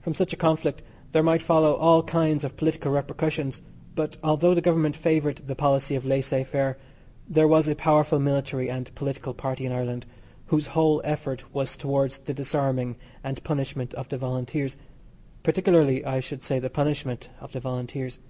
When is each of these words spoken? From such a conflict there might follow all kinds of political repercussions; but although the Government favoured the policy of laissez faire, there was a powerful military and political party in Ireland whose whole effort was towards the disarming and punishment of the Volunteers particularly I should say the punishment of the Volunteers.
From 0.00 0.14
such 0.14 0.32
a 0.32 0.36
conflict 0.36 0.82
there 1.10 1.24
might 1.24 1.42
follow 1.42 1.74
all 1.74 2.04
kinds 2.04 2.44
of 2.44 2.56
political 2.56 2.92
repercussions; 2.92 3.60
but 3.96 4.16
although 4.22 4.54
the 4.54 4.60
Government 4.60 4.94
favoured 4.94 5.38
the 5.48 5.56
policy 5.56 5.96
of 5.96 6.06
laissez 6.06 6.44
faire, 6.44 6.78
there 7.28 7.48
was 7.48 7.66
a 7.66 7.74
powerful 7.74 8.20
military 8.20 8.70
and 8.70 8.94
political 8.94 9.34
party 9.34 9.66
in 9.66 9.72
Ireland 9.72 10.06
whose 10.46 10.68
whole 10.68 11.00
effort 11.04 11.52
was 11.52 11.76
towards 11.76 12.18
the 12.18 12.32
disarming 12.34 12.94
and 13.24 13.42
punishment 13.42 13.92
of 13.94 14.08
the 14.10 14.16
Volunteers 14.16 14.76
particularly 15.42 16.04
I 16.04 16.20
should 16.20 16.44
say 16.44 16.60
the 16.60 16.70
punishment 16.70 17.30
of 17.40 17.50
the 17.50 17.58
Volunteers. 17.58 18.20